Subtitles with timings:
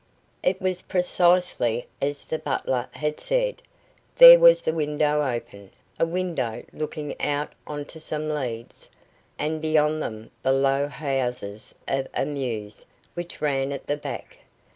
[0.41, 3.61] It was precisely as the butler had said.
[4.15, 8.89] There was the window open a window looking out on to some leads.
[9.37, 14.39] And beyond them the low houses of a mews which ran at the back.